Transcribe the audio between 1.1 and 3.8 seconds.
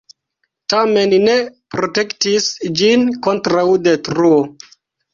ne protektis ĝin kontraŭ